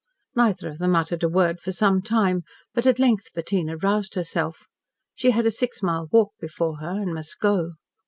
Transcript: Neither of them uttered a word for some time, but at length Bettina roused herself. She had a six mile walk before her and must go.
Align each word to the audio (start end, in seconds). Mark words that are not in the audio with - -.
Neither 0.35 0.67
of 0.67 0.79
them 0.79 0.95
uttered 0.95 1.21
a 1.21 1.29
word 1.29 1.59
for 1.59 1.71
some 1.71 2.01
time, 2.01 2.41
but 2.73 2.87
at 2.87 2.97
length 2.97 3.31
Bettina 3.35 3.77
roused 3.77 4.15
herself. 4.15 4.65
She 5.13 5.29
had 5.29 5.45
a 5.45 5.51
six 5.51 5.83
mile 5.83 6.07
walk 6.11 6.31
before 6.39 6.79
her 6.79 6.99
and 6.99 7.13
must 7.13 7.37
go. 7.37 7.73